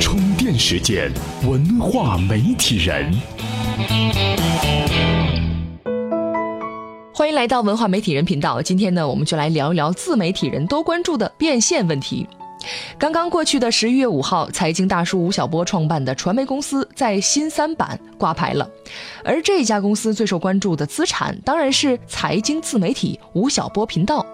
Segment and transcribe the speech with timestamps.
[0.00, 1.12] 充电时间，
[1.46, 3.12] 文化媒体人。
[7.12, 8.62] 欢迎来到文化媒体人频道。
[8.62, 12.26] 今天呢，我们就来聊一聊自媒体人都关注的变现问题。
[12.98, 18.66] 刚刚过去的十一月五号，财经大叔吴晓波创办的传媒公司在新三板挂牌了，
[19.22, 24.24] 而这家公司最受关注的资产当然是财经自媒体吴晓波频道。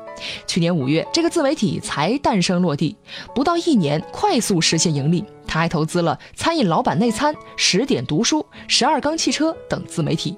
[0.47, 2.97] 去年五月，这个自媒体才诞生落地，
[3.35, 5.25] 不到一年，快速实现盈利。
[5.47, 10.37] 他还投资了餐饮老板内参、十点读书、十二缸汽车等自媒体。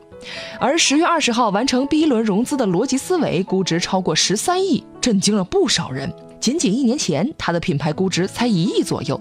[0.60, 6.12] 而十月二十号完成 B 轮融资的逻辑思维，估值超过十三亿，震惊了不少人。
[6.40, 9.20] 仅仅一年前，他的品牌估值才一亿左右。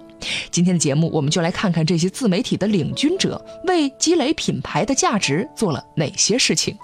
[0.51, 6.75] 今天的节目，我们就来看看这些自媒体的领军者为积累品牌的价值做了哪些事情。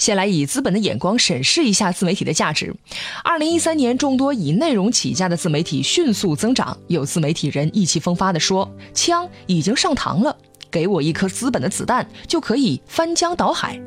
[0.00, 2.74] 先来以资本的眼光审视一下自媒体的价值。
[3.22, 10.34] 二零一三年，众多以内容起家的自媒体迅速增长，有自媒体人意气风发地说：“枪已经上膛了。”
[10.72, 13.78] 给我一颗资本的子弹，就可以翻江倒海。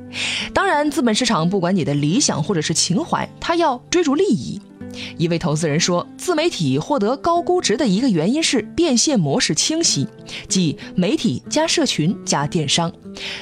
[0.54, 4.62] 当然，资本市场不管你的理想或者是情怀，它要追逐利益。
[5.18, 10.08] 一位投资人说，自媒体获得高估值的一个原因是变现模式清晰，
[10.48, 12.92] 即媒体加社群加电商。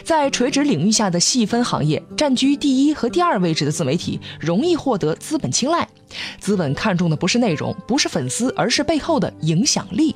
[0.04, 5.88] 在垂直领域下的细分行业，占据第一和第二位置的自媒体容易获得资本青睐。
[6.40, 10.16] 资本看重的不是内容，不是粉丝，而是背后的影响力。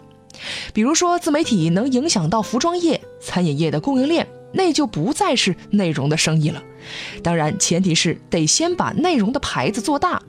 [0.74, 6.62] 比如说，自媒体能影响到服装业、餐饮业的供应链，那就不再是内容的生意了。
[7.24, 10.22] 当然，前提是得先把内容的牌子做大。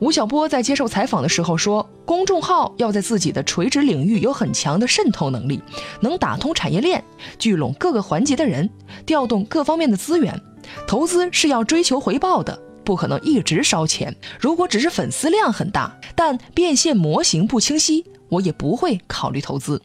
[0.00, 5.62] 吴晓波在接受采访的时候说，公众号要在自己的垂直领域有很强的渗透能力，
[6.00, 7.02] 能打通产业链，
[7.38, 8.68] 聚拢各个环节的人，
[9.04, 10.40] 调动各方面的资源。
[10.86, 14.14] 投资是要追求回报的，不可能一直烧钱。
[14.38, 18.04] 如果只是粉丝量很大，但变现模型不清晰。
[18.28, 19.80] 我也不会考虑投资。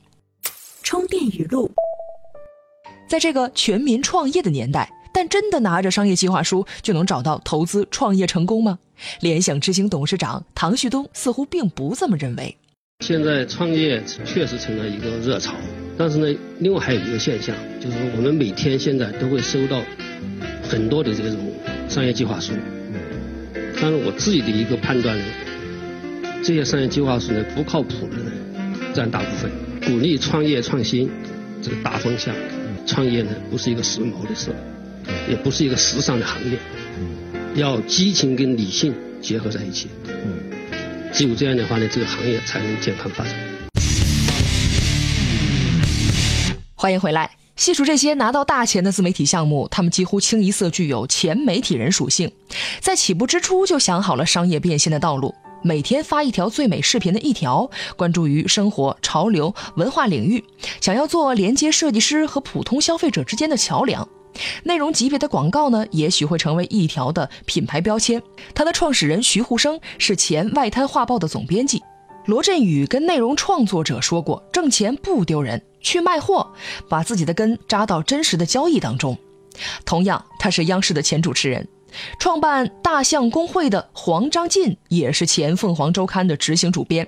[0.83, 1.71] 充电语录，
[3.07, 8.79] 在这个全民创业的年代，但真的拿着商业计划书就能找到投资创业成功吗？
[9.19, 12.55] 联想执行董事长唐旭东似乎并不这么认为。
[12.99, 15.53] 现在创业确实成了一个热潮，
[15.97, 19.81] 但是呢，另外还有一个现象，就是说我们每天现在都会收到
[20.61, 21.37] 很多的这种
[21.89, 22.53] 商业计划书，
[23.81, 25.23] 但是我自己的一个判断呢。
[26.45, 28.31] 这些商业计划书呢不靠谱的呢
[28.93, 29.49] 占大部分，
[29.85, 31.09] 鼓励创业创新
[31.61, 32.35] 这个大方向，
[32.85, 34.51] 创业呢不是一个时髦的事，
[35.29, 36.57] 也不是一个时尚的行业，
[37.55, 40.39] 要激情跟理性结合在一起，嗯
[41.13, 43.35] 只有这样的话呢，这个行业才能健康发展。
[46.73, 52.31] 欢迎回来，细数这些拿到大钱的自媒体项目，他们几乎清一色具有前媒体人属性，
[52.79, 55.35] 在起步之初就想好了商业变现的道路。
[55.61, 60.43] 每天发一条最美视频的一条，关注于生活、潮流、文化领域，
[60.81, 64.09] 想要做连接设计师和普通消费者之间的桥梁。
[64.63, 68.21] 内容级别的广告呢，也许会成为一条的品牌标签。
[68.53, 71.81] 他的创始人徐沪生是前外滩画报的总编辑。
[72.25, 76.53] 罗振宇跟内容创作者说过：“挣钱不丢人，去卖货，
[76.87, 79.17] 把自己的根扎到真实的交易当中。”
[79.85, 81.67] 同样，他是央视的前主持人。
[82.17, 87.07] 创办大象公会的黄章进也是前凤凰周刊的执行主编。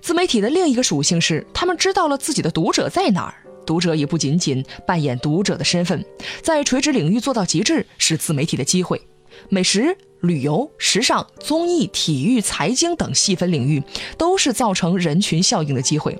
[0.00, 3.34] 自媒体的另一个属性是，他们知道了自己的读者在哪儿，
[3.66, 6.04] 读者也不仅仅扮演读者的身份，
[6.42, 9.00] 在垂直领域做到极致是自媒体的机会。
[9.48, 13.82] 美食、旅游、时尚、综艺、体育、财经等细分领域，
[14.18, 16.16] 都是造成人群效应的机会。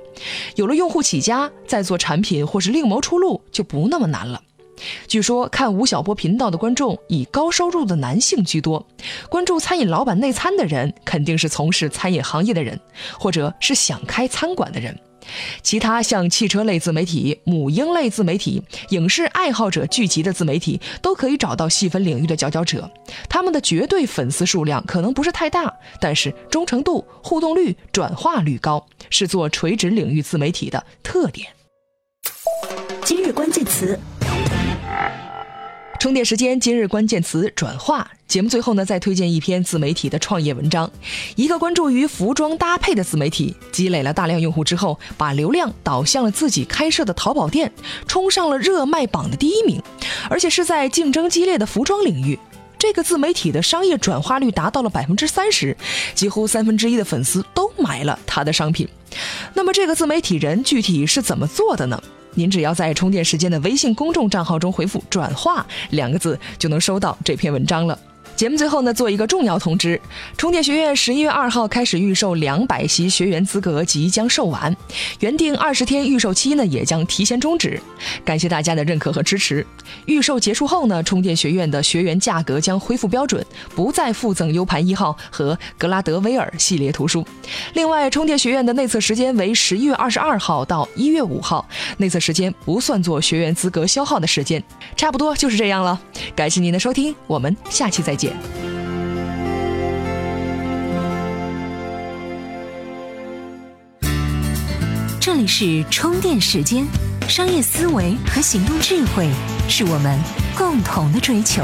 [0.56, 4.42] 有了用户起家，再做产品或是另谋出路，就不那么难了。
[5.06, 8.84] 据说看吴晓波频道的观众以高收入的男性居多，
[9.28, 12.81] 关注餐饮老板内参的人肯定是从事餐饮行业的人，
[13.16, 14.98] 或者是想开餐馆的人。
[15.62, 22.91] 其他像汽车类自媒体、母婴类自媒体、影视爱好者聚集的自媒体，都可以找到细分领域的佼佼者。
[23.28, 31.49] 他们的绝对粉丝数量可能不是太大，但是忠诚度、互动率、转化率高，是做垂直领域自媒体的特点。
[33.05, 33.99] 今日关键词。
[36.02, 38.10] 充电时间，今日关键词转化。
[38.26, 40.90] 节目最后呢，再推荐一篇自媒体的创业文章。
[41.37, 47.70] 一个关注于服装搭配的自媒体，积累了大量用户之后，把流量导向了自己开设的淘宝店，
[48.08, 49.81] 冲上了热卖榜的第一名，
[50.28, 52.37] 而且是在竞争激烈的服装领域。
[52.76, 55.76] 这个自媒体的商业转化率达到了百分之三十，
[56.16, 58.88] 几乎三分之一的粉丝都买了他的商品。
[59.55, 62.02] 那么这个自媒体人具体是怎么做的呢？
[62.34, 67.99] 您只要在充电时间的微信公众账号中回复“转化”两个字，就能收到这篇文章了。
[68.43, 70.00] 节目最后呢，做一个重要通知：
[70.37, 74.77] 充电学院十一月二号开始预售两百席学员资格即将售完，
[75.21, 77.81] 原定二十天预售期呢也将提前终止。
[78.25, 79.65] 感谢大家的认可和支持。
[80.06, 83.47] 预售结束后呢，充电学院的学员价格将恢复标准，
[83.77, 87.25] 不再附赠 U 盘一号和格拉德威尔系列图书。
[87.75, 91.65] 另外，充电学院的内测时间为十一月二十二号到一月五号，
[91.99, 94.61] 内测时间不算作学员资格消耗的时间。
[94.97, 95.97] 差不多就是这样了，
[96.35, 98.31] 感谢您的收听，我们下期再见。
[105.20, 106.84] 这里是充电时间，
[107.29, 109.29] 商业思维和行动智慧
[109.69, 110.19] 是我们
[110.56, 111.62] 共同的追求。